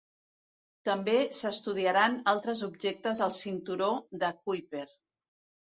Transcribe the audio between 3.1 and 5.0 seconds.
al cinturó de Kuiper.